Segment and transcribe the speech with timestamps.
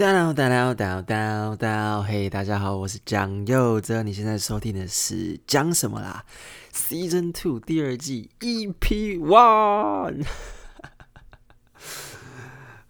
[0.00, 6.24] 叨叨叨叨叨，嘿，大家好，我是蒋佑哲，你现在收听的是讲什么啦
[6.72, 10.24] ？Season Two 第二季 EP One。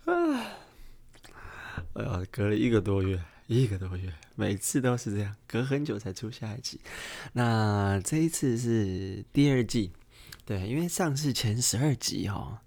[1.94, 6.80] 哎呀，隔了一个多月，一个多月，每次都是这样，隔很久才出下一集。
[7.32, 9.90] 那这一次是第二季，
[10.46, 12.58] 对，因为上次前十二集哦。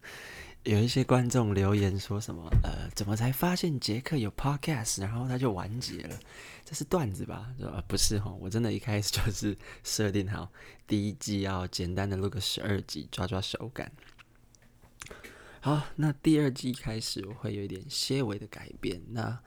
[0.63, 2.47] 有一些观众留言说什么？
[2.63, 6.17] 呃，怎么才发现杰克有 podcast，然后他就完结了？
[6.63, 7.53] 这是段子吧？
[7.59, 7.83] 是吧？
[7.85, 10.49] 不是哈，我真的一开始就是设定好
[10.87, 13.91] 第一季要简单的录个十二集，抓抓手感。
[15.59, 19.01] 好，那第二季开始我会有一点些微的改变。
[19.09, 19.37] 那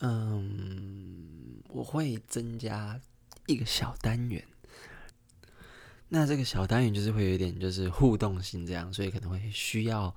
[0.00, 3.00] 嗯，我会增加
[3.46, 4.46] 一个小单元。
[6.10, 10.14] 那这个小单元就是会有一点就是互动性这样，所以可能会需要。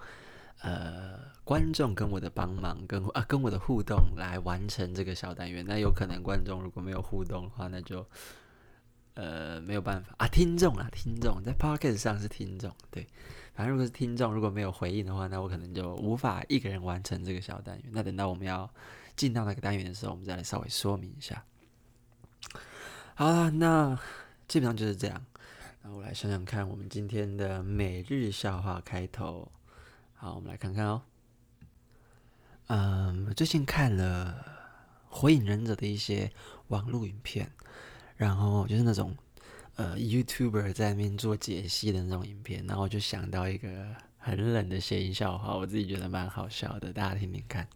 [0.62, 5.63] 呃，观众跟我的帮忙，跟啊跟我的互动来完成这个小单元。
[5.68, 8.07] 那有可能观众如果没有互动的话，那就
[9.13, 10.27] 呃没有办法啊。
[10.27, 13.07] 听众啊，听众在 Podcast 上是听众，对。
[13.54, 17.85] 反正如果是听众如果没有回应的话，那我可能就无法一个人完成这个小单元。
[17.91, 18.70] 那等到我们要
[19.15, 21.43] 进到那个单元的时候，我们再来稍微说明一下。
[23.13, 23.98] 好了，那
[24.48, 25.26] 基本上就是这样。
[25.84, 29.49] 那我来想想看，我们今天的每日笑话开头。
[30.26, 31.04] 好，我们来看看哦。
[32.65, 34.43] 嗯，最近看了
[35.15, 36.31] 《火影忍者》的一些
[36.70, 37.51] 网络影片，
[38.18, 39.15] 然后就是那种
[39.76, 47.68] 呃 YouTuber 在那边做解析的那种影片，然后我就想到一个很冷的谐音笑话，我自己觉得蛮好笑的，大家听听看。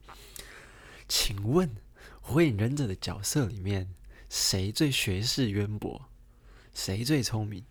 [1.07, 1.69] 请问
[2.19, 3.93] 《火影忍者》的角色里面，
[4.27, 6.03] 谁最学识渊博？
[6.73, 7.63] 谁最聪明？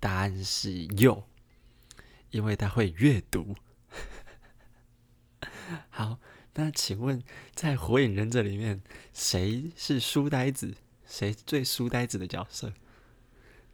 [0.00, 1.24] 答案是鼬，
[2.30, 3.54] 因为他会阅读。
[5.90, 6.18] 好，
[6.54, 7.22] 那请问，
[7.54, 10.74] 在《火影忍者》里面，谁是书呆子？
[11.06, 12.72] 谁最书呆子的角色？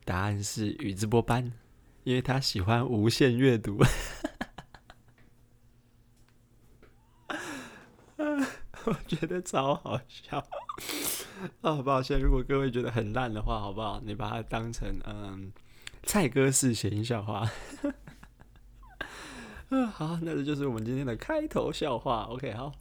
[0.04, 1.52] 答案是宇智波斑，
[2.04, 3.78] 因为他喜欢无限阅读。
[8.84, 10.44] 我觉得超好笑。
[11.60, 14.00] 哦，抱歉，如果各位觉得很烂的话，好不好？
[14.04, 15.52] 你把它当成嗯，
[16.02, 17.48] 蔡哥式谐音笑话。
[19.92, 22.24] 好，那这就是我们今天的开头笑话。
[22.24, 22.74] OK，好，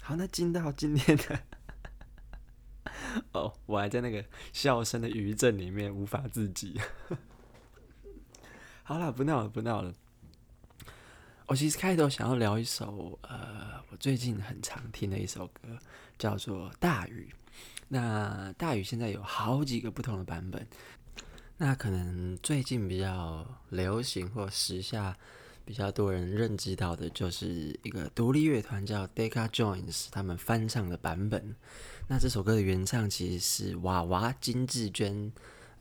[0.00, 1.40] 好，那进到今天的，
[3.32, 6.80] 哦，我还在那个笑声的余震里面无法自己。
[8.82, 9.94] 好了，不闹了，不闹了。
[11.46, 15.78] 我其实开头想要聊一首，呃，我最近很常听的一首歌，
[16.18, 17.32] 叫做《大雨》。
[17.86, 20.66] 那《大雨》现在有好几个不同的版本。
[21.56, 25.16] 那可能最近比较流行或时下。
[25.64, 31.54] 比较多人认知到的就是一个独立乐团叫 Deca Joins，他们翻唱的版本。
[32.08, 35.32] 那这首歌的原唱其实是娃娃金志娟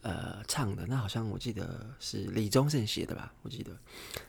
[0.01, 3.33] 呃唱的，那好像我记得是李宗盛写的吧？
[3.41, 3.75] 我记得。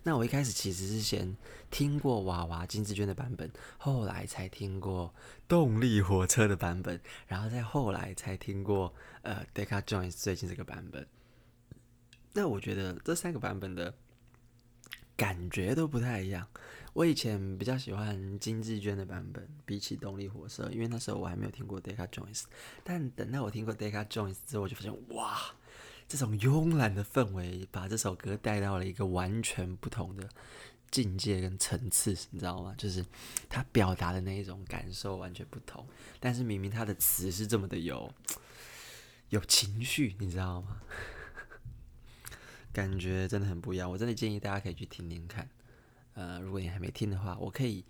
[0.03, 1.37] 那我一开始其实是先
[1.71, 5.15] 听过娃娃金志娟的版本，后来才听过
[5.47, 11.07] 动力火车的版本，然后再后来才听过呃 Deca Joins 最近这个版本。
[12.33, 13.95] 那我觉得这三个版本的。
[15.17, 16.47] 感觉都不太一样。
[16.95, 22.43] 我以前比较喜欢金智娟的版本，比起动力火车，因为那时候我还没有听过 Deca Joins。
[22.85, 25.41] 但等到我听过 Deca Joins 之后，我就发现，哇，
[26.07, 30.29] 这种慵懒的氛围，把这首歌带到了一个完全不同的
[30.91, 32.75] 境界跟层次，你知道吗？
[32.77, 33.03] 就是
[33.49, 35.87] 他表达的那一种感受完全不同，
[36.21, 38.13] 但是明明他的词是这么的有
[39.31, 40.83] 有情绪，你知道吗？
[42.73, 45.49] 感觉真的很不一样，我真的建议大家可以去听听看。
[46.15, 47.85] 呃，如果你还没听的话，我可以，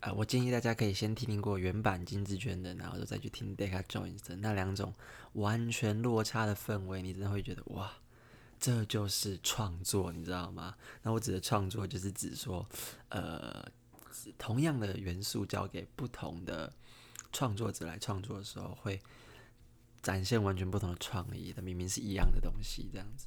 [0.00, 4.94] 呃，我建议大家可以先听听过原版金志娟的，然后就再去听 Deca Joins 的那两种
[5.34, 7.92] 完全落差的氛围，你真的会觉得哇，
[8.58, 10.74] 这就是创作，你知道吗？
[11.02, 12.66] 那我指的创作就是指说，
[13.08, 13.66] 呃，
[14.36, 16.70] 同样的元素交给不同的
[17.32, 19.00] 创作者来创作的时候，会
[20.02, 21.54] 展现完全不同的创意。
[21.54, 23.26] 它明明是一样的东西，这样子。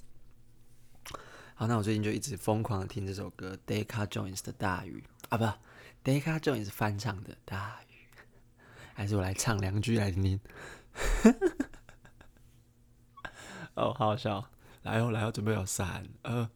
[1.56, 5.46] 好，那我最近就一直疯狂的听这首歌，Deca Joins 的大雨啊，不
[6.04, 7.94] ，Deca Joins 翻唱的大雨，
[8.96, 10.40] 还是我来唱两句来听听。
[13.76, 14.50] 哦，好好笑，
[14.82, 16.50] 来哦，来哦，准备有三二，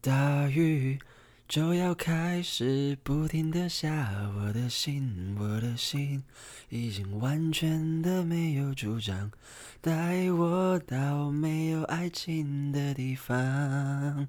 [0.00, 0.98] 大雨。
[1.46, 6.24] 就要开始不停的下，我的心，我的心
[6.70, 9.30] 已经完全的没有主张，
[9.80, 14.26] 带我到没有爱情的地方。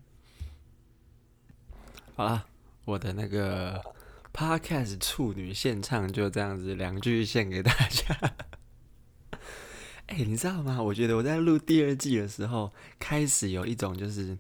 [2.16, 2.46] 好了，
[2.84, 3.82] 我的那个
[4.34, 8.34] Podcast 处女献唱就这样子两句献给大家。
[10.08, 10.84] 哎、你知道吗？
[10.84, 14.38] 我觉得我在录第二季的时候，开始有一种就是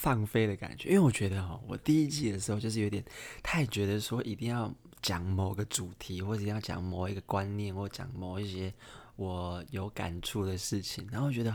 [0.00, 3.04] 放飞的感觉，因为我觉得哦，我第一季的时候就是有点
[3.42, 8.72] 太觉得说一定要讲某个主题，或者要讲某一个观念，或讲某一些
[9.16, 11.54] 我有感触的事情，然后觉得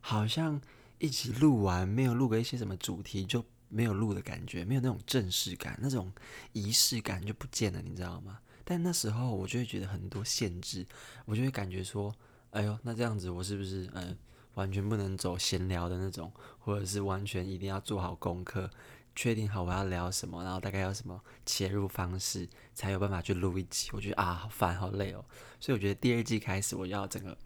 [0.00, 0.60] 好像
[0.98, 6.12] 一起录完没有录个一些什么主题就没有录的感觉，没有那种正式感，那种
[6.52, 8.40] 仪式感就不见了，你知道吗？
[8.64, 10.84] 但那时候我就会觉得很多限制，
[11.26, 12.12] 我就会感觉说。
[12.50, 14.16] 哎呦，那这样子我是不是嗯，
[14.54, 18.70] 完全不能走闲聊的那种，或者是完全一定要做好功课，
[19.14, 23.90] 确定好我要聊什么，然后大概要什么切入方式，才有办法去录一集？
[23.92, 25.24] 我觉得啊，好烦，好累哦。
[25.60, 27.36] 所以我觉得第二季开始我要整个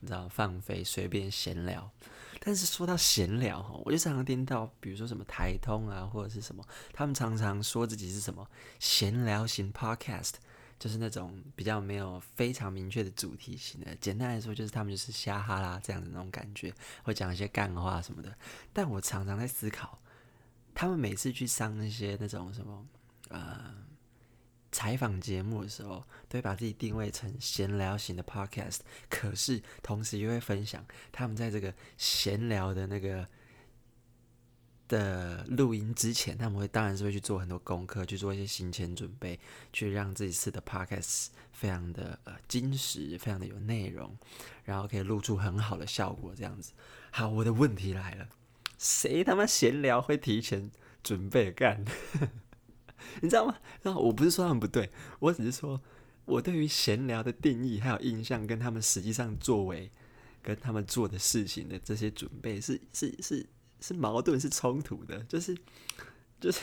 [0.00, 1.90] 你知道放飞，随便闲聊。
[2.40, 8.48] 但是说到闲聊哈，我就常常听到，比如说什么台通啊，或者是什么，他们常常说自己是什么
[8.78, 10.34] 闲聊型 podcast。
[10.78, 16.72] 就是那种比较没有非常明确的主题型的，简单来说就是他们就是瞎哈啦这样的那种感觉，
[17.02, 18.32] 会讲一些干话什么的。
[18.72, 20.00] 但我常常在思考，
[20.74, 22.86] 他们每次去上那些那种什么
[23.28, 23.74] 呃
[24.70, 28.78] 采访节目的时候，都会把自己定位成闲聊型的 podcast，
[29.10, 33.28] 可是同时又会分享他们在这个闲聊的那个。
[34.88, 39.38] 的录音之前，他们会当然是会去做很多功课，去做一些行前准备，
[39.72, 44.16] 去让这一次的 podcast 非常的呃精实，非常的有内容，
[44.64, 46.32] 然后可以录出很好的效果。
[46.34, 46.72] 这样子，
[47.10, 48.28] 好，我的问题来了，
[48.78, 50.70] 谁他妈闲聊会提前
[51.02, 51.84] 准备干？
[53.20, 53.56] 你知道吗？
[53.82, 54.90] 那我不是说他们不对，
[55.20, 55.80] 我只是说
[56.24, 59.90] 我对于闲聊的定义还有印象，跟他们实际上作为
[60.42, 63.46] 跟他们做的事情的这些准备是是是。
[63.80, 65.56] 是是矛盾，是冲突的，就是
[66.40, 66.60] 就是，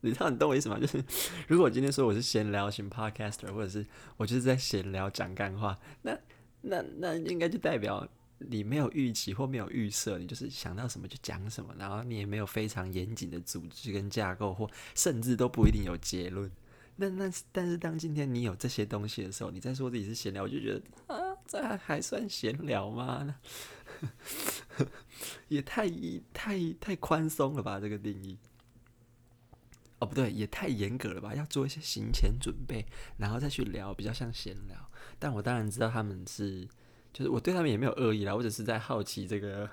[0.00, 0.78] 你知道你懂我意思吗？
[0.78, 1.02] 就是
[1.46, 3.84] 如果我今天说我是闲聊型 podcaster，或者是
[4.16, 6.16] 我就是在闲聊讲干话，那
[6.60, 8.06] 那那应该就代表
[8.38, 16.50] 你没有预期或没有预设，你就是想到什么就讲什么，然后你也没有非常严谨的组织跟架构，或甚至都不一定有结论。
[17.00, 21.16] 那那但是当今天你有这些东西的时候，你再说自己是闲聊，我就觉得啊，
[21.46, 23.36] 这还还算闲聊吗？
[25.48, 25.88] 也太
[26.32, 28.38] 太太宽松了吧，这个定义。
[30.00, 31.34] 哦，不对，也太严格了吧？
[31.34, 32.86] 要做一些行前准备，
[33.16, 34.76] 然后再去聊，比较像闲聊。
[35.18, 36.64] 但我当然知道他们是，
[37.12, 39.68] 就是我对他们也没有恶意啦，我只是在好奇这个，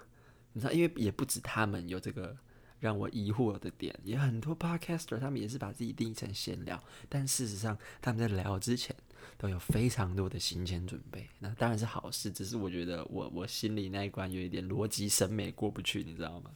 [0.53, 2.35] 你知道，因为也不止他们有这个
[2.79, 8.95] 让我疑惑的点，也很多 podcaster 他们也是把自己定义成闲聊，但事实上他们在聊之前。
[9.38, 12.31] 都有非常多的行前准备，那当然是好事。
[12.31, 16.51] 只是我觉得我我心里那一关有一点逻辑审美过不去，你知道吗？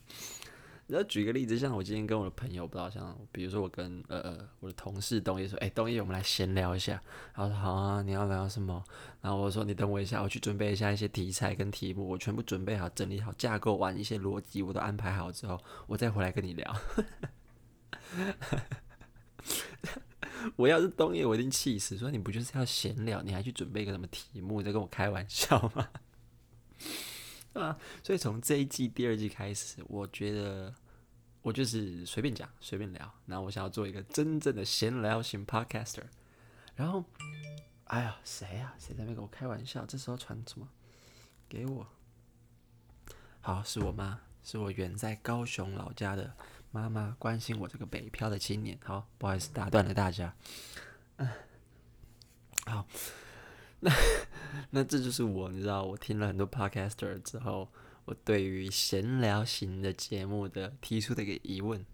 [0.88, 7.00] 然后举个例子，像我今天跟我的朋友，不知道像比如说我跟呃呃我的同事东叶说，哎，东叶，我们来闲聊一下。
[7.36, 8.83] 然后说好啊，你要聊什么？
[9.22, 16.75] 然后我说你等我一下，我去准备一下一些题材跟题目，我全部准备好，整理好架构完一些逻辑，我都安排好之后，我再回来跟你聊。
[20.56, 21.97] 我要是东叶，我一定气死。
[21.97, 25.89] 说你不就是要闲聊，你还去准备一个什么题目，在跟我开玩笑吗？
[27.53, 30.74] 啊，所以从这一季第二季开始，我觉得
[31.41, 33.13] 我就是随便讲，随便聊。
[33.25, 36.03] 那我想要做一个真正的闲聊型 podcaster。
[36.75, 37.03] 然后，
[37.86, 38.74] 哎呀，谁呀？
[38.77, 39.86] 谁在那边跟我开玩笑？
[39.86, 40.69] 这时候传什么？
[41.50, 41.88] 给我。
[43.41, 46.34] 好，是我妈，是我远在高雄老家的。
[46.71, 50.33] 妈妈关心我这个北漂的青年，好，不好意思打断了大家。
[51.17, 51.27] 嗯，
[52.65, 52.85] 好，
[53.81, 53.91] 那
[54.69, 57.67] 那这就是我，你知道，我听了很多 podcaster 之后，
[58.05, 61.85] 我对于闲聊型的节目的提出的一个疑问。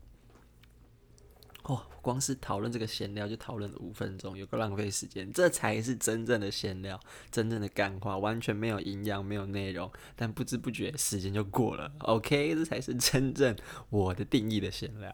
[1.68, 5.34] 哦，光是讨论这个闲聊就讨论了五分钟，有个浪费时间。
[5.34, 7.00] 这才是真正的闲聊，
[7.32, 11.92] 真正的干话，完全没有营养，没有内容，但不知不觉时间就过了。
[12.02, 13.56] OK，这才是真正
[13.90, 15.12] 我的定义的闲聊。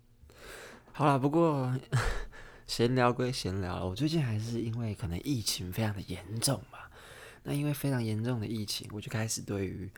[0.92, 1.74] 好了，不过
[2.68, 6.80] 闲聊归闲聊，我最近还是因为可能疫情非常的严重嘛，
[7.44, 9.90] 那因为非常严重的疫情，我就开始对于。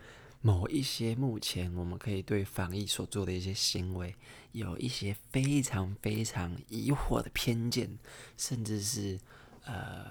[0.47, 4.15] 某一些目前我们可以对防疫所做的一些行为，
[4.53, 7.99] 有一些非常非常疑惑的偏见，
[8.37, 9.19] 甚至是
[9.65, 10.05] 呃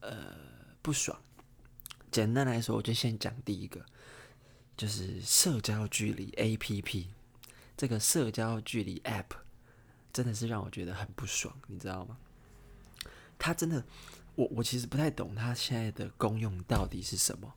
[0.00, 0.36] 呃
[0.82, 1.18] 不爽。
[2.10, 3.82] 简单来说，我就先讲第一个，
[4.76, 7.06] 就是社交距离 APP，
[7.74, 9.30] 这个社交距离 App
[10.12, 12.18] 真的是让我觉得很不爽，你知道吗？
[13.38, 13.82] 它真的，
[14.34, 17.54] 我我其实不太懂它现在的功用到底是什么。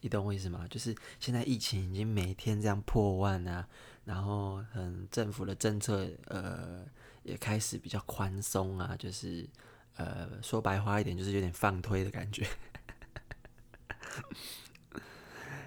[0.00, 0.66] 你懂我意思吗？
[0.70, 3.66] 就是现在疫情已经每天这样破万啊，
[4.04, 6.84] 然后嗯，政府的政策呃
[7.22, 9.48] 也开始比较宽松啊，就是
[9.96, 12.46] 呃说白话一点，就是有点放推的感觉。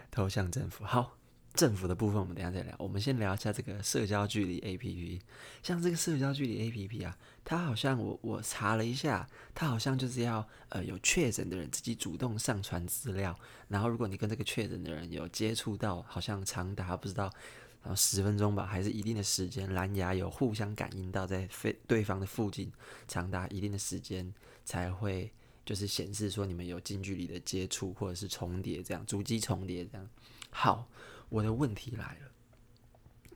[0.09, 1.17] 投向政府，好，
[1.53, 2.75] 政府的部分我们等下再聊。
[2.77, 5.19] 我们先聊一下这个社交距离 APP，
[5.61, 17.31] 像这个社交距离 APP 啊，它好像我我查了一下，它好像就是要呃有确诊的人自己主动上传资料，然后如果你跟这个确诊的人有接触到，好像长达不知道
[17.83, 22.71] 然后十分钟吧，还是一定的时间，蓝牙有互相感应到在非对方的附近，
[23.07, 25.31] 长达一定的时间才会。
[25.63, 30.09] 就是显示说你们有近距离的接触或者是重叠，这样足迹重叠这样。
[30.49, 30.87] 好，
[31.31, 32.31] 我的问题来了。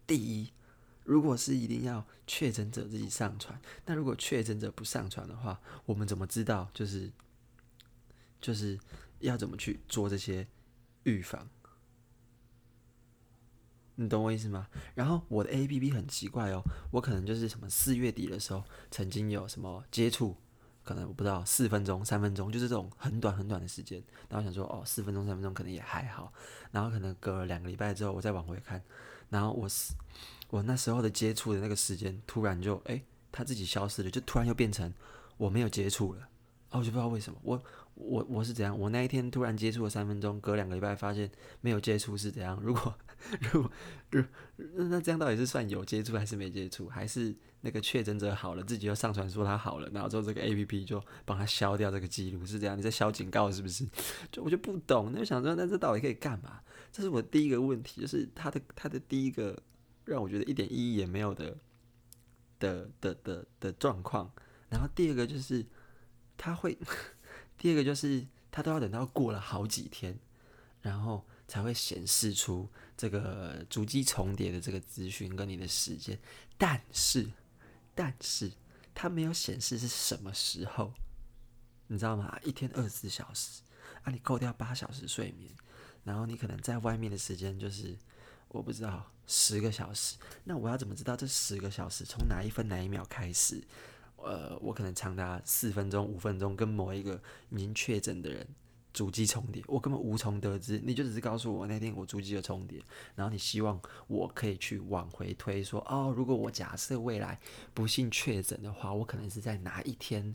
[0.05, 0.51] 第一，
[1.05, 6.69] 如果是一定要确诊者自己上传，那如果确诊者不上传的话，我们怎么知道？
[6.73, 7.09] 就是
[8.41, 8.77] 就是
[9.19, 10.45] 要怎么去做这些
[11.03, 11.49] 预防？
[13.95, 14.67] 你懂我意思吗？
[14.93, 16.61] 然后我的 APP 很奇怪哦，
[16.91, 18.61] 我可能就是什么四月底的时候
[18.91, 20.35] 曾经有什么接触。
[20.85, 24.01] 可能我不知道四分钟、三分钟，就是这种很短很短的时间。
[24.29, 26.31] 然后想说，哦，四分钟、三分钟可能也还好。
[26.71, 28.81] 然后可能隔了两个礼拜之后，我再往回看，
[29.29, 29.93] 然后我是
[30.49, 33.01] 我那时候的接触的那个时间，突然就哎，
[33.31, 34.93] 他自己消失了，就突然又变成
[35.37, 36.21] 我没有接触了。
[36.69, 37.63] 哦，我就不知道为什么，我
[37.95, 38.77] 我我是怎样？
[38.77, 42.59] 我那一天突然接触了三分钟，隔两个礼拜发现没有接触是怎样？
[42.61, 42.93] 如果
[43.51, 43.69] 如
[44.09, 44.23] 如
[44.89, 46.87] 那这样到底是算有接触还是没接触？
[46.87, 47.35] 还是？
[47.61, 52.77] 那个确诊者好了，自己又上传说他好了，然后之后这个 APP 就帮他消掉这个记录，是这样？
[52.77, 53.83] 你在消警告是不是？
[54.31, 56.61] 就我就不懂，那就想说，那这到底可以干嘛？
[56.91, 59.59] 这是我第一个问题，就是他的他的第一个
[60.03, 61.57] 让我觉得一点意义也没有的
[62.59, 64.31] 的的的的状况。
[64.69, 65.65] 然后第二个就是
[66.37, 66.77] 他会，
[67.57, 70.19] 第二个就是他都要等到过了好几天，
[70.81, 76.19] 然后才会显示出这个足迹重叠的这个资讯跟你的时间，
[76.57, 77.29] 但是。
[77.97, 78.51] 但是
[78.93, 80.91] 它没有显示是什么时候，
[81.87, 82.37] 你知道吗？
[82.43, 83.61] 一天二十四小时
[84.03, 85.49] 啊，你扣掉八小时睡眠，
[86.03, 87.97] 然后你可能在外面的时间就是
[88.49, 90.17] 我不知道十个小时。
[90.43, 93.63] 那我要怎么知道这十个小时从哪一分哪一秒开始？
[94.17, 98.45] 呃，我可能长达四分钟、五分钟跟某一个已经确诊的人。
[98.95, 100.79] 主机重叠，我根本无从得知。
[100.79, 102.81] 你就只是告诉我那天我主机有重叠，
[103.13, 107.37] 然后你希望我可以去往回推说，哦，如果我假设未来
[107.73, 110.33] 不幸确诊的话，我可能是在哪一天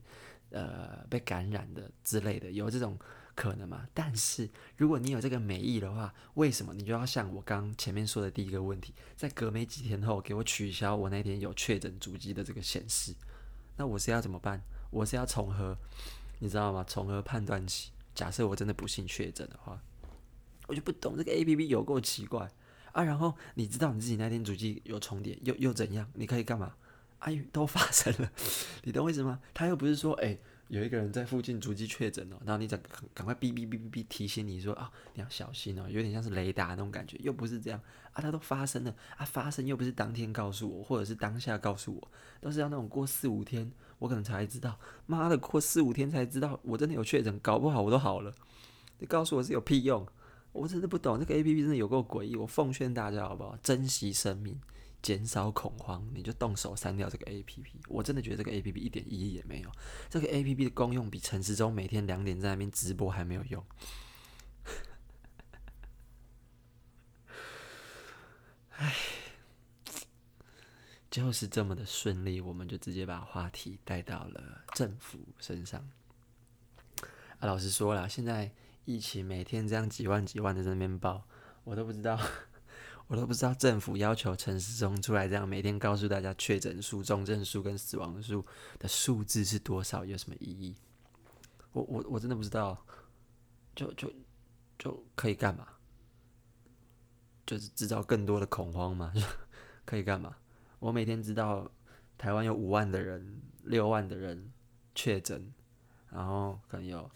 [0.51, 2.99] 呃被感染的之类的，有这种
[3.35, 3.89] 可能吗？
[3.95, 13.15] 但是如果你有这个美意的话，为什么你就要像我刚前面说的第一个问题，在隔没几天后给我取消我那天有确诊主机的这个显示？
[13.79, 14.61] 那我是要怎么办？
[14.91, 15.75] 我是要从何，
[16.41, 16.85] 你知道吗？
[16.87, 17.91] 从何判断起？
[18.21, 19.81] 假设我真的不幸确诊的话，
[20.69, 22.51] 我就不懂这个 APP 有够奇怪
[22.93, 23.03] 啊！
[23.03, 26.07] 然后你知道你自己那天主机有重叠，又又怎样？
[26.13, 26.75] 你可以干嘛？
[27.21, 28.31] 哎、啊，都发生了，
[28.85, 29.41] 你懂我意思吗？
[29.55, 30.37] 他又不是说，哎、
[30.71, 32.81] 有一个人在附近足迹确诊了，然后你赶
[33.13, 37.81] 赶快哔哔哔哔哔提醒你说啊，你要小心哦，有点像是雷达那种感觉，又不是这样
[38.13, 42.09] 啊，它都发生了啊，发生又不是当天告诉我，或者是当下告诉我，
[42.41, 43.71] 都是要那种过四五天。
[43.99, 48.33] 我可能才知道，妈的，过四五天才知道，我真的有确诊，搞不好我都好了。
[48.99, 50.07] 你告诉我是有屁用？
[50.53, 52.35] 我真的不懂，这个 APP 真的有够诡异。
[52.35, 53.59] 我奉劝大家好不好？
[53.63, 54.59] 珍惜生命，
[55.03, 57.65] 减少恐慌，你就动手删掉这个 APP。
[57.89, 59.71] 我真的觉得这个 APP 一点意义也没有。
[60.09, 63.65] 这个 APP 的功用比陈时中每天两点在那边直播还没有用。
[68.77, 68.95] 唉。
[71.11, 75.91] 就是这么的顺利，我们就直接把话题带到了政府身上。
[77.41, 78.53] 啊，老实说了，现在
[78.85, 81.27] 疫情每天这样几万几万的在那边报，
[81.65, 82.17] 我都不知道，
[83.11, 88.47] 我都不知道政府要求陈时中出来这样每天告诉大家确诊数、重症数跟死亡数
[88.79, 90.77] 的数字是多少，有什么意义？
[91.73, 92.87] 我我我真的不知道，
[93.75, 94.13] 就就
[94.79, 95.67] 就可以干嘛？
[97.45, 99.13] 就是制造更多的恐慌吗？
[99.85, 100.37] 可以干嘛？
[100.79, 101.69] 我每天知道
[102.17, 104.53] 台湾有五万的人、六万的人
[104.95, 105.53] 确诊，
[106.11, 107.11] 然后可能有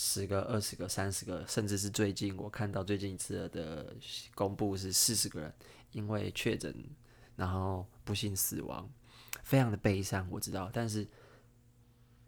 [0.00, 3.92] 十个、二十个、三十个，甚至是最近我看到最近一次的
[4.32, 5.52] 公布是四十个人
[5.90, 6.72] 因为确诊，
[7.34, 8.88] 然后不幸死亡，
[9.42, 10.24] 非常的悲伤。
[10.30, 11.04] 我知道，但是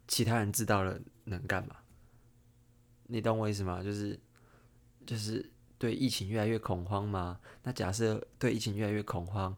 [0.09, 1.77] 其他人知道了能干嘛？
[3.07, 3.85] 你懂我意思吗？
[3.85, 4.19] 就是
[5.07, 5.49] 就是
[5.79, 7.39] 对疫情越来越恐慌吗？
[7.63, 9.57] 那假设对疫情越来越恐慌。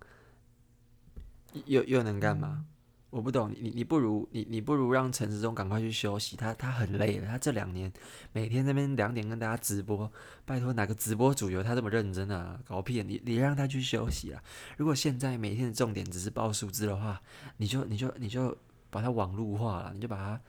[1.65, 2.67] 又又能干嘛？
[3.13, 7.93] 我不懂你，你不如你，你不如让陈时中赶快去休息，他他很累了，他这两年
[8.33, 10.11] 每天那边两点跟大家直播，
[10.47, 12.59] 拜托哪个直播主有他这么认真啊？
[12.65, 13.03] 搞屁！
[13.03, 14.43] 你你让他去休息啊！
[14.79, 17.21] 如果现在每天的重点只是报数字的话，
[17.59, 18.57] 你就你就你就
[18.89, 20.41] 把它网络化了，你就把它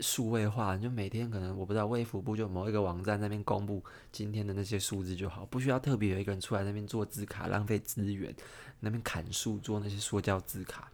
[0.00, 8.34] 数位化，你就每天可能我不知道卫福部就某一个网站那边公布今天的那些数字就好，不需要特别有一个人出来那边做字卡，浪费资源，
[8.80, 10.90] 那边砍树做那些塑胶字卡。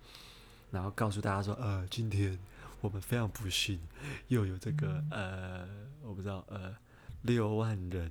[0.71, 2.39] 然后告诉大家说，呃，今天
[2.81, 3.81] 我们非常不幸，
[4.29, 5.69] 又有这个呃，
[6.03, 6.75] 我不知道呃，
[7.23, 8.11] 六万人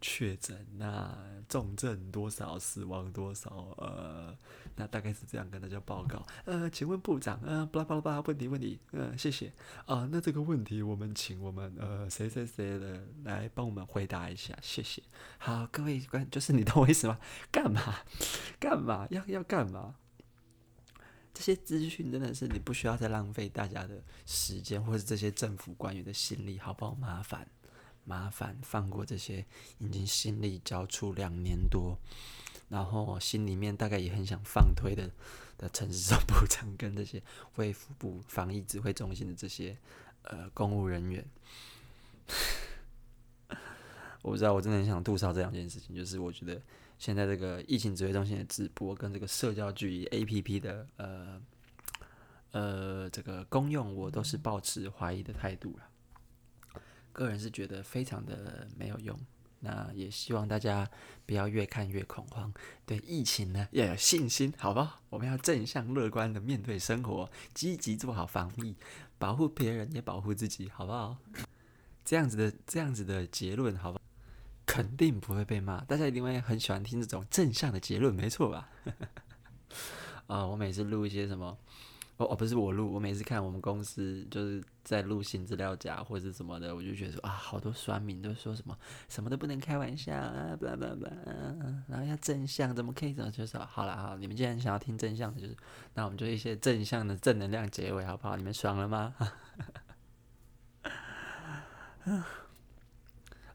[0.00, 1.16] 确诊，那
[1.48, 4.36] 重症多少，死亡多少，呃，
[4.74, 6.26] 那大概是这样跟大家报告。
[6.44, 9.46] 呃，请问部长，呃，巴拉巴拉巴拉，问题问题，呃，谢谢。
[9.86, 15.00] 啊、呃，那这个问题我们请我们呃谁谁谁的来帮我们回答一下，谢谢。
[15.38, 17.18] 好，各位观，就是你懂我意思吗？
[17.52, 17.80] 干嘛？
[18.58, 19.06] 干嘛？
[19.10, 19.94] 要要干嘛？
[21.34, 26.94] 这些资讯真的是你不需要再浪费大家的时间，或是这些政府官员的心力，好不好？
[26.94, 27.48] 麻烦，
[28.04, 29.44] 麻烦放过这些
[29.78, 31.96] 已经心力交瘁两年多，
[32.68, 35.10] 然后心里面大概也很想放推的
[35.56, 37.22] 的陈市部长跟这些
[37.56, 39.76] 卫福部防疫指挥中心的这些
[40.24, 41.24] 呃公务人员。
[44.20, 46.60] 我不知道，我真的很想吐槽这两件事情，就是我觉得。
[47.02, 51.42] 现在这个疫情指挥中心的直播跟这个社交距离 APP 的呃
[52.52, 56.80] 呃这个功用，我都是抱持怀疑的态度了。
[57.12, 59.18] 个人是觉得非常的没有用。
[59.58, 60.88] 那也希望大家
[61.26, 62.54] 不要越看越恐慌，
[62.86, 65.02] 对疫情呢要有信心，好不好？
[65.10, 68.76] 我们要正向乐观的面对生活，积极做好防疫，
[69.18, 71.16] 保护别人也保护自己，好不好？
[72.04, 74.01] 这样子的这样子的结论，好不？
[74.64, 78.68] 肯定不会被骂，大家一定会很喜欢听这种正向的结论，没错吧？
[80.26, 81.58] 啊、 我每次录一些什么，
[82.16, 88.78] 哦哦，不是我录，我每次看我们公司就是在录新资料夹或者什么的，我就觉得说啊，好多酸民都说什么
[89.08, 91.06] 什么都不能开玩笑啊，不啦不不，
[91.88, 95.56] 然后要正向，怎么可以怎么就说好了好，你们既然想要听正向的，就是
[95.94, 98.36] 那我们就一些正向的正能量结尾，好不好？
[98.36, 99.14] 你们爽了吗？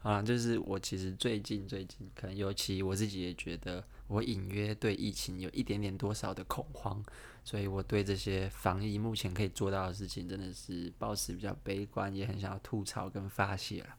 [0.07, 7.03] 啊，就是我其实最近最近，可能尤其我自己也觉得，我隐约对疫情有一点点多少的恐慌，
[7.43, 13.89] 所以我对这些防疫目前可以做到的事情，真的是保持比较悲观，也很想要吐槽跟发泄了。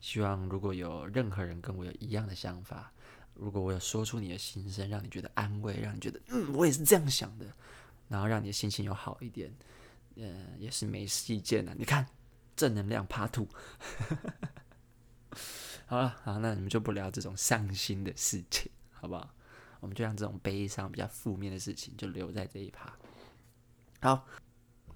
[0.00, 2.92] 希望如果有任何人跟我有一样的想法，
[3.34, 7.44] 如果我有说出你的心声，让你觉得安慰，让你觉得嗯，我也是这样想的，
[8.06, 9.52] 然后让你的心情有好一点，
[10.14, 11.74] 嗯、呃，也是没事一件的。
[11.76, 12.06] 你看，
[12.54, 13.48] 正能量 Part Two。
[15.90, 19.34] 好了，好，那你们就不聊这种伤心的事情，好不好？
[19.80, 22.92] 我们就让这种悲伤、比较负面的事情就留在这一趴。
[24.02, 24.26] 好，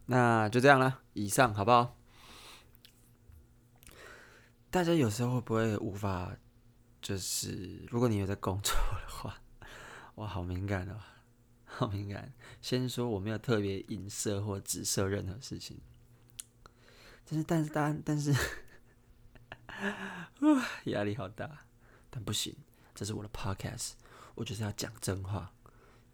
[0.05, 1.01] 那就这样了。
[1.15, 1.97] 以上好不好？
[4.71, 6.37] 大家有时候会不会无法，
[7.01, 9.41] 就是如果你有在工作的话，
[10.17, 11.01] 哇，好敏感哦，
[11.65, 12.35] 好敏感。
[12.61, 15.81] 先说我没有特别影射或指涉任何事情，
[17.25, 18.35] 但是，但是，但，但是。
[20.87, 21.65] 压力好大，
[22.11, 22.55] 但不行，
[22.95, 23.93] 这是我的 podcast，
[24.35, 25.53] 我就是要讲真话，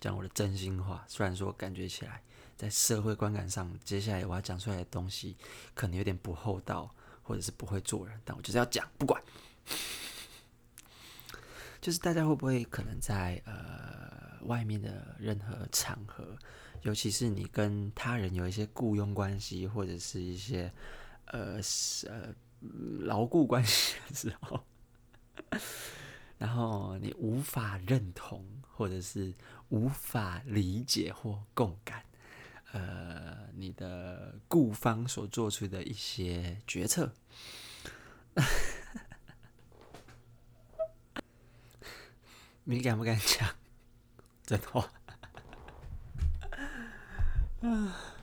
[0.01, 1.05] 讲我的真心话。
[1.09, 2.23] 虽然说感觉起来
[2.57, 5.37] 在社会观感上，接下来我要讲出来的东西
[5.75, 9.23] 可能有点不厚道，或者是不会做人，但我就是要讲，不管。
[11.81, 16.37] 就是大家会不会可能在呃外面的任何场合，
[16.83, 20.73] 尤其是你跟他人有一些雇佣关系，或者是一些
[21.27, 21.61] 呃
[22.09, 22.35] 呃。
[23.01, 24.65] 牢固关系的时候，
[26.39, 29.35] 然后你无法认同，或者是
[29.69, 32.05] 无法理解或共感，
[32.73, 37.13] 呃，你的雇方所做出的一些决策，
[42.65, 43.55] 你敢不敢讲
[44.45, 44.91] 真话？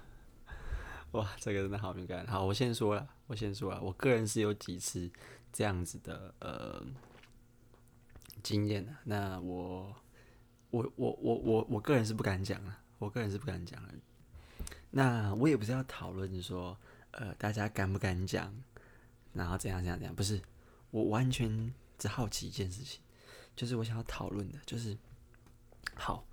[1.15, 2.27] 哇，这个真的好敏感。
[2.27, 3.07] 好，我先说了。
[3.27, 5.09] 我先说了，我个人是有几次
[5.53, 6.85] 这样子的呃
[8.43, 8.93] 经验的。
[9.05, 9.95] 那我
[10.71, 13.89] 我我我我我个人是不敢讲了，我个人是不敢讲了。
[14.91, 16.77] 那我也不是要讨论说
[17.11, 18.53] 呃大家敢不敢讲，
[19.31, 20.41] 然后怎样怎样怎样，不是，
[20.91, 22.99] 我完全只好奇一件事情，
[23.55, 24.97] 就是我想要讨论的，就是
[25.95, 26.27] 好，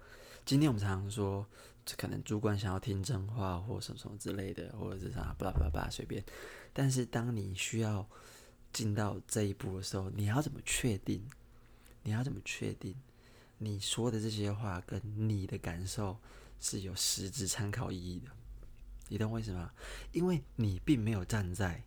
[0.44, 1.46] 今天我们常常说。
[1.84, 6.24] 这可能主管想要听真话，或什么什么之类的，或者是啥，巴拉巴拉巴拉，随便。
[6.72, 8.08] 但是当你需要
[8.72, 11.22] 进到这一步的时候，你要怎么确定？
[12.04, 12.96] 你要怎么确定
[13.58, 16.18] 你说的这些话跟你的感受
[16.58, 18.30] 是有实质参考意义的？
[19.08, 19.70] 你懂我意思吗？
[20.10, 21.82] 因为你并没有站在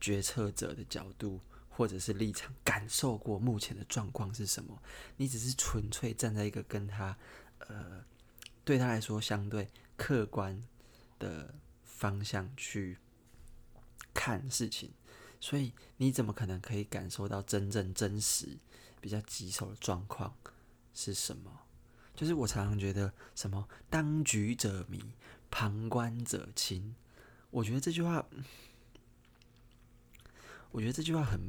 [0.00, 4.80] 决策者的角度或者是立场，感受过目前的状况是什么，
[5.16, 7.14] 你只是纯粹站在一个跟他
[7.58, 8.02] 呃
[8.68, 10.62] 对他来说相对客观
[11.18, 11.54] 的
[11.84, 12.98] 方向去
[14.12, 14.90] 看事情，
[15.40, 18.58] 所以你怎么可能可以感受到真正真实
[19.00, 20.36] 比较棘手的状况
[20.92, 21.50] 是什么？
[22.14, 25.02] 就是我常常觉得什么“当局者迷，
[25.50, 26.94] 旁观者清”，
[27.50, 28.22] 我觉得这句话，
[30.70, 31.40] 我觉得这句话很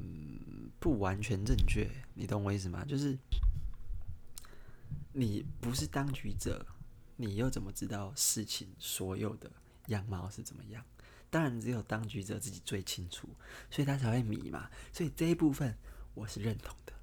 [0.80, 1.86] 不完全正确。
[2.14, 2.86] 你懂我意思吗？
[2.86, 3.18] 就是
[5.12, 6.66] 你不是当局者，
[7.20, 9.52] 你又怎么知道事情所有的
[9.88, 10.84] 样貌是怎么样？
[11.30, 13.30] 当然，只有当局者自己最清楚，
[13.70, 14.72] 所以他才会迷嘛。
[14.92, 15.78] 所以这一部分
[16.14, 16.94] 我是认同的。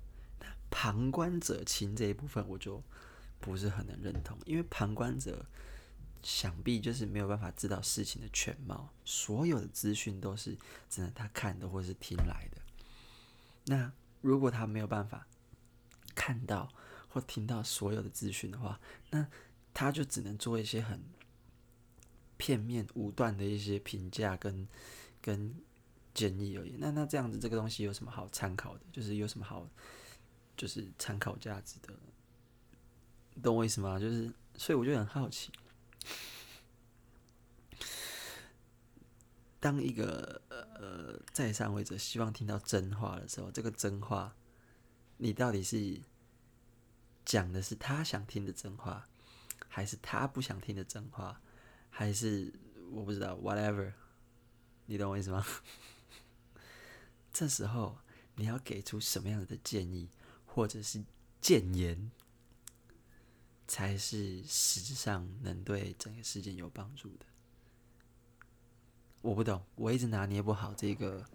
[0.40, 2.82] 那旁观者清这一部分，我就。
[3.38, 5.44] 不是很能认同，因为旁观者
[6.22, 10.56] 想必就是没有办法知道事情的全貌，所有的资讯都是
[10.88, 12.62] 只能他看的或是听来的。
[13.66, 15.26] 那如果他没有办法
[16.14, 16.72] 看到
[17.08, 19.28] 或听到所有的资讯的话，那
[19.76, 20.98] 他就只能做一些很
[22.38, 24.66] 片面、武断的一些评价跟
[25.20, 25.54] 跟
[26.14, 26.76] 建议而已。
[26.78, 28.80] 那那这样子，这个东西有什么好参考的？
[28.90, 29.68] 就是有什么好
[30.56, 31.92] 就是参考价值的？
[33.42, 33.98] 懂我意思吗？
[33.98, 35.52] 就是，所以我就很好奇，
[39.60, 44.34] 当一个呃在上位者希望听到真话的时候，这个真话，
[45.18, 46.00] 你到底是
[47.26, 49.06] 讲的是他想听的真话，
[49.68, 51.40] 还是他不想听的真话，
[51.90, 52.52] 还是
[52.90, 53.92] 我不知道，whatever，
[54.86, 55.44] 你懂我意思吗？
[57.32, 57.98] 这时候
[58.36, 60.08] 你要给出什么样的建议，
[60.44, 61.04] 或者是
[61.40, 62.10] 建言？
[63.68, 67.26] 才是实质上能对整个事件有帮助的。
[69.20, 71.26] 我不懂，我一直拿捏不好这个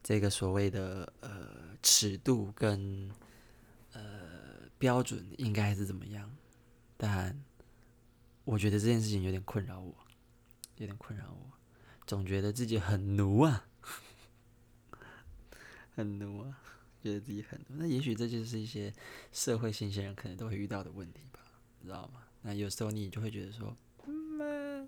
[0.00, 3.10] 这个所谓的呃尺度跟
[3.92, 6.30] 呃标准应该是怎么样，
[7.02, 7.42] 但
[8.44, 9.94] 我觉得这件事情有点困扰我，
[10.76, 11.50] 有点困扰我，
[12.06, 13.66] 总觉得自己很奴啊，
[15.94, 16.60] 很奴啊，
[17.02, 17.76] 觉得自己很奴。
[17.76, 18.92] 那也许这就是一些
[19.32, 21.40] 社会新鲜人可能都会遇到的问题吧。
[21.82, 22.22] 知道吗？
[22.42, 23.74] 那有时候你就会觉得说，
[24.06, 24.86] 嗯，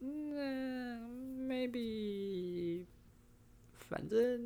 [0.00, 2.84] 嗯，maybe，
[3.88, 4.38] 反正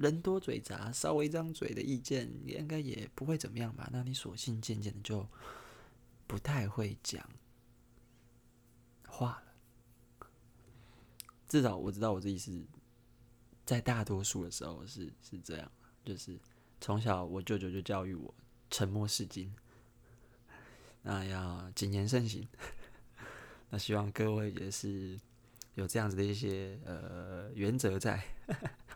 [0.00, 3.88] 人多嘴杂，稍微一张嘴的意见应该也不会怎么样吧？
[3.92, 5.28] 那你索性渐渐的就
[6.26, 7.28] 不太会讲
[9.06, 10.28] 话了。
[11.48, 12.62] 至少我知道我自己是
[13.66, 15.72] 在大多数的时候是是这样，
[16.04, 16.38] 就是
[16.80, 18.34] 从小我舅舅就教育我。
[18.70, 19.50] 沉默是金，
[21.00, 22.46] 那要谨言慎行。
[23.70, 25.18] 那希望各位也是
[25.74, 28.22] 有这样子的一些呃原则在。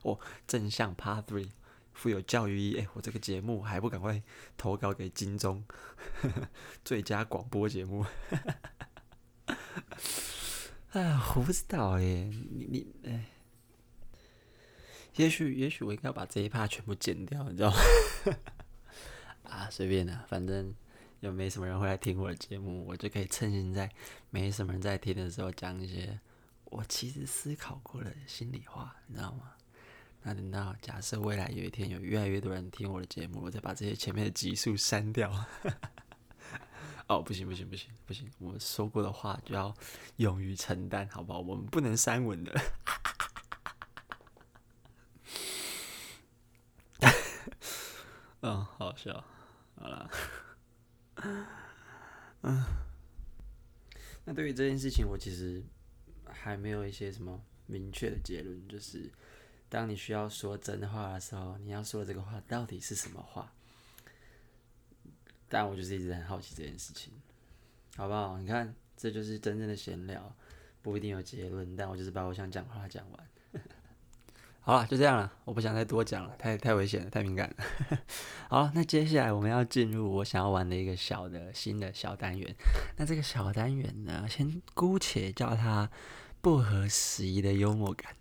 [0.02, 1.50] 哦，正向 Part Three，
[1.92, 2.78] 富有教育意义。
[2.78, 4.22] 哎，我这个节目还不赶快
[4.56, 5.64] 投稿给金钟
[6.84, 8.04] 最佳广播节目？
[10.90, 13.24] 哎， 我不知道哎，你你哎，
[15.16, 17.76] 也许也许我应该把这一趴全部剪掉，你知道吗？
[19.44, 20.74] 啊，随便的，反正
[21.20, 23.90] 又没什么人会来听我的节目，我就可以趁现在
[24.30, 26.18] 没什么人在听的时候讲一些
[26.64, 29.52] 我其实思考过的心里话，你知道吗？
[30.22, 35.32] 那等到假设未来有一天有越来越多人听我的节目，我再把这些前面的集数删掉。
[37.08, 39.74] 哦，不行不行不行不行，我说过的话就要
[40.16, 41.40] 勇于承担，好不好？
[41.40, 42.60] 我们不能删文的。
[48.42, 49.24] 嗯，好笑。
[49.74, 50.10] 好了，
[52.42, 52.64] 嗯，
[54.24, 55.64] 那对于这件事情，我其实
[56.24, 58.68] 还没有一些什么明确的结论。
[58.68, 59.10] 就是
[59.72, 63.50] 当你需要说真话的时候，你要说的这个话到底是什么话？
[65.48, 67.10] 但我就是一直很好奇这件事情，
[67.96, 68.36] 好不好？
[68.36, 70.36] 你看，这就是真正的闲聊，
[70.82, 73.62] 不一定有结论，但我就是把我想讲话讲完。
[74.60, 77.98] 好了，就这样了，我不想再多讲了，太太危险了，太敏感了。
[78.50, 82.54] 好，那接下来我们要进入我想要玩的一个小的新的小单元。
[82.98, 85.90] 那这个小单元呢，先姑且叫它
[86.42, 88.14] 不合时宜的幽默感。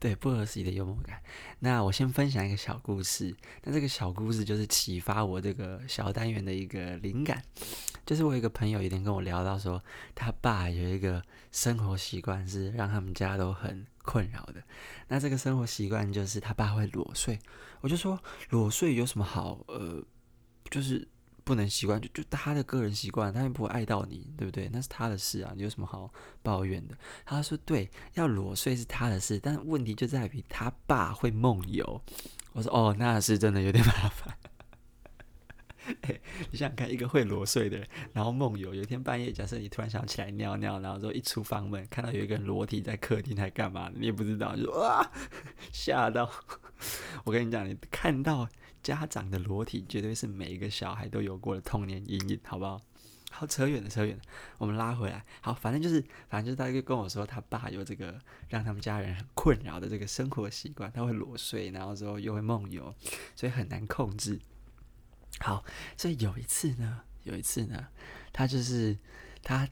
[0.00, 1.20] 对，不合时宜的幽默感。
[1.58, 3.34] 那我先分享一个小故事。
[3.64, 7.42] 那这个小故事就是启发我这个小单元的一个灵感。
[8.06, 9.82] 就是我有一个朋友，有一天跟我聊到说，
[10.14, 14.62] 他爸有一个生活习惯是让他们家都很困扰的。
[15.08, 17.38] 那这个生活习惯就是他爸会裸睡。
[17.80, 18.18] 我就说
[18.50, 19.58] 裸睡有什么好？
[19.66, 20.02] 呃，
[20.70, 21.06] 就是
[21.48, 24.68] 不能习惯，就就他的个人习惯，他又不会碍到你，对不对？
[24.70, 26.94] 那是他的事啊，你有什么好抱怨的？
[27.24, 32.02] 他说对，要裸睡是他的事，但问题就在于他爸会梦游。
[32.52, 34.36] 我说哦，那是真的有点麻烦。
[36.02, 36.20] 欸、
[36.50, 43.90] 你想想看，一个会裸睡的人，然后梦游，有一天半夜，假设你突然想起来尿尿，然后说一出房门，看到有一个人裸体在客厅，在干嘛？
[43.94, 45.10] 你也不知道，就哇，
[45.72, 46.30] 吓到！
[47.24, 48.48] 我跟你讲，你看到
[48.82, 52.80] 家长的裸体，绝对是每一个小孩都有过的童年阴影，好不好？
[53.30, 54.22] 好，扯远了，扯远了，
[54.56, 55.22] 我们拉回来。
[55.42, 62.94] 好，反正就是，反正就是，他就跟我说，他爸有这个让他们家人很困扰的这个生活习惯，他会裸睡，然后之后又会梦游，
[63.36, 64.40] 所以很难控制。
[65.40, 65.64] 好，
[65.96, 67.88] 所以有一次呢，有一次呢，
[68.32, 68.96] 他就是
[69.42, 69.68] 他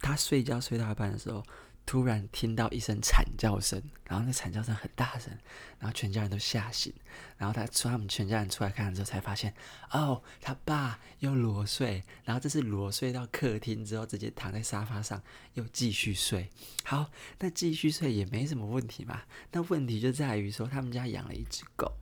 [0.00, 1.44] 他睡觉睡到一半的时候，
[1.86, 5.36] 突然听到一声惨叫声，然后那惨叫声很大声，
[5.78, 6.92] 然后全家人都吓醒，
[7.36, 9.54] 然后他说他们全家人出来看了之后，才发现
[9.90, 15.22] 哦，他爸又裸睡，然后这是裸睡到客厅之后，直接躺在沙发上
[15.54, 16.50] 又继续睡。
[16.84, 21.92] 好，那继续睡也没什么问题嘛，那问题就在于说他们家养了一只狗。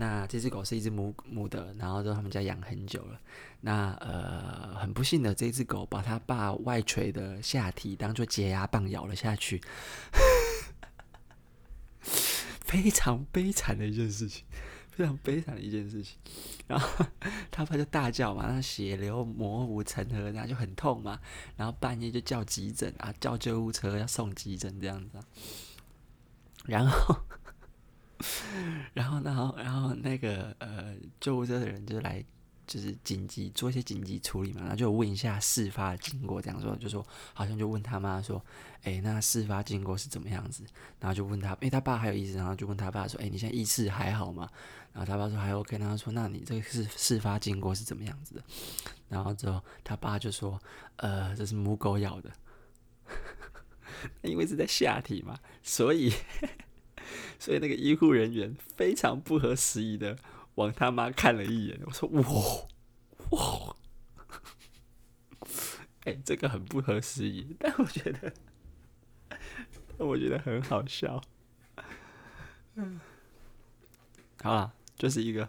[0.00, 3.20] 那这只狗是一只母母的，然后在他们家养很久了。
[3.60, 9.60] 那呃，很不幸的，这只狗把他爸外垂的下体当做解压棒咬了下去，
[12.00, 14.46] 非常悲惨的一件事情，
[14.90, 16.16] 非常悲惨的一件事情。
[16.66, 17.04] 然后
[17.50, 21.20] 他爸就大叫嘛，那血流模糊成河，然后就很痛嘛。
[21.58, 25.18] 然后半夜就叫急诊啊，叫救护车要送急诊这样子。
[26.64, 27.16] 然后。
[28.92, 32.22] 然后，然后，然后那个呃，救护车的人就来，
[32.66, 38.44] 就是紧急做一些紧急处理嘛，然后就问一下事发经过，这样说，就说好像就问他妈说，
[38.82, 40.64] 哎，那事发经过是怎么样子？
[40.98, 44.48] 然后就问他，哎，他爸还有意识，然后就问他爸说，哎，你现在意识还好吗？
[44.92, 48.42] 然后他爸说还 OK，然后说，那你这个是事发经过是怎么样子的？
[49.08, 50.60] 然后之后他爸就说，
[50.96, 52.30] 呃，这是母狗咬的，
[54.22, 56.12] 因为是在下体嘛，所以。
[57.38, 60.18] 所以那个医护人员非常不合时宜的
[60.56, 62.22] 往他妈看了一眼，我说：“哇
[63.30, 63.76] 哇，
[66.04, 68.32] 哎、欸，这个很不合时宜，但我觉得，
[69.96, 71.22] 但我觉得很好笑。”
[72.76, 73.00] 嗯，
[74.42, 75.48] 好了，就是一个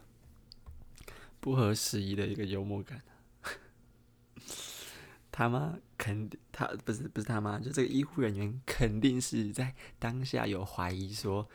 [1.40, 3.02] 不合时宜的一个幽默感。
[5.32, 11.48] 他妈肯定，他不是不是他妈，就这个医护人员肯定是在当下有怀疑说，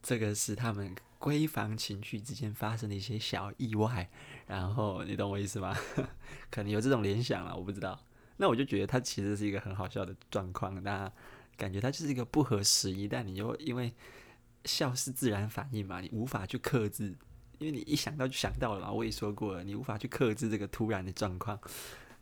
[0.00, 4.08] 这个是他们闺房情趣之间发生的一些小意外，
[4.46, 5.76] 然后你懂我意思吗？
[6.48, 8.00] 可能有这种联想了，我不知道。
[8.36, 11.10] 那我就觉得他其实是一个很好笑的状况，那
[11.56, 13.92] 感觉他就是一个不合时宜，但你又因为
[14.64, 17.16] 笑是自然反应嘛，你无法去克制，
[17.58, 18.92] 因为你一想到就想到了嘛。
[18.92, 21.58] 我也说过了，你无法去克制这个突然的状况。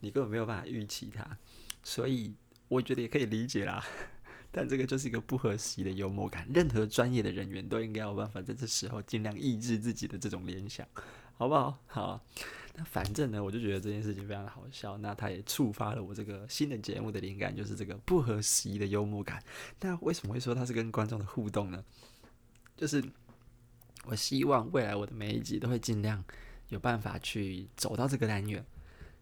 [0.01, 1.27] 你根本没有办法预期它，
[1.83, 2.35] 所以
[2.69, 3.85] 我觉得也可以理解啦。
[4.53, 10.87] 但这个就是一个不合时宜的幽默感，任何专业的人员都应该有办法在这时候尽量抑制自己的这种联想，
[11.35, 11.79] 好不好？
[11.87, 12.25] 好，
[12.75, 14.97] 那反正呢，我就觉得这件事情非常的好笑。
[14.97, 19.43] 那它也触发了我这个新的节目的灵感，就是这个不合时宜的幽默感。
[19.81, 21.85] 那为什么会说它是跟观众的互动呢？
[22.77, 23.05] 就是
[24.05, 26.25] 我希望未来我的每一集都会尽量
[26.71, 28.65] 有办法去走到这个单元。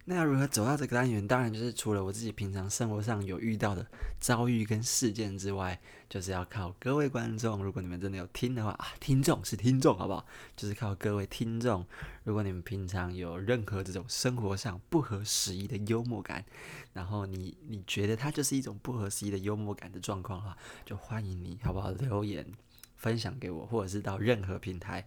[0.06, 1.26] 那要如何走到这个单元？
[1.26, 3.86] 当然就是除了我自己平常生活上有遇到的
[4.20, 7.64] 遭遇跟事件之外，就是要靠各位观众。
[7.64, 10.26] 如果你们真的有听的话啊，听众是听众，好不好？
[10.54, 11.86] 就是靠各位听众。
[12.24, 16.44] 如果你们平常有任何这种生活上不合时宜的幽默感，
[16.92, 22.46] 然后你你觉得它就是一种不合时宜的幽默感的状况的话，就欢迎你好不好留言
[22.96, 25.06] 分享给我，或者是到任何平台。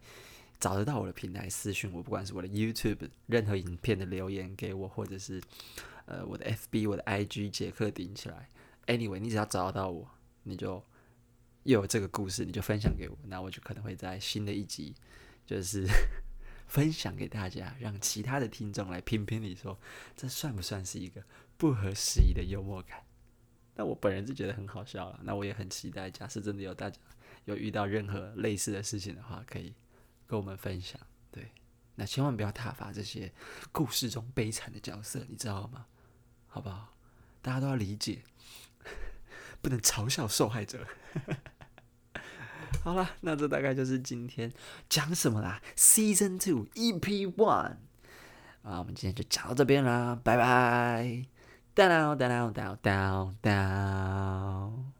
[0.59, 5.41] 找得到我的平台私讯我，不管是我的 YouTube 任何影片的留言给我，或者是
[6.05, 8.49] 呃我的 FB 我的 IG 杰克顶起来。
[8.87, 10.09] Anyway，你只要找得到我，
[10.43, 10.83] 你就
[11.63, 14.95] 又有这个故事，你就分享给我，那我就可能会在新的一集
[15.45, 15.85] 就是
[16.67, 19.77] 分享给大家，让其他的听众来评评理，说
[20.15, 21.21] 这算不算是一个
[21.57, 23.03] 不合时宜的幽默感？
[23.75, 26.99] 那我本人是觉得很好笑了，那我也很期待，假设真的有大家
[27.45, 29.73] 有遇到任何类似的事情的话，可以。
[30.27, 30.99] 跟我们分享，
[31.31, 31.51] 对，
[31.95, 33.33] 那千万不要挞伐这些
[33.71, 35.85] 故事中悲惨的角色，你知道吗？
[36.47, 36.93] 好不好？
[37.41, 38.23] 大家都要理解，
[39.61, 40.85] 不能嘲笑受害者。
[42.83, 44.51] 好了，那这大概就是今天
[44.89, 47.77] 讲什么啦？Season Two EP One
[48.63, 51.25] 啊，我们今天就讲到这边啦，拜拜。
[51.75, 54.96] Down down down down down down。